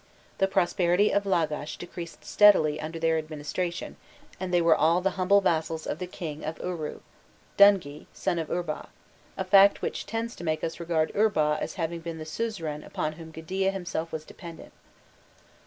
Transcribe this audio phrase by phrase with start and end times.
[0.39, 3.97] The prosperity of Lagash decreased steadily under their administration,
[4.39, 7.01] and they were all the humble vassals of the King of Uru,
[7.55, 8.87] Dungi, son of Urbau;
[9.37, 13.13] a fact which tends to make us regard Urbau as having been the suzerain upon
[13.13, 14.73] whom Gudea himself was dependent.